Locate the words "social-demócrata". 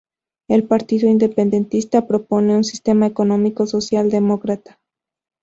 3.67-4.79